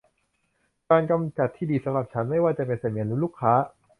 [0.89, 3.53] การกำจัดที่ดีสำหรับฉัน ไม่ว่าจะเป็นเสมียนหรือลูกค้า